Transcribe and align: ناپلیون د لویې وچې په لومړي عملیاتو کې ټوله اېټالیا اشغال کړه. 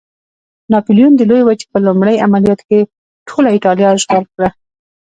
ناپلیون 0.71 1.13
د 1.17 1.21
لویې 1.29 1.45
وچې 1.47 1.65
په 1.71 1.77
لومړي 1.85 2.15
عملیاتو 2.25 2.67
کې 2.69 2.79
ټوله 3.27 3.49
اېټالیا 3.55 3.89
اشغال 3.93 4.23
کړه. 4.33 4.49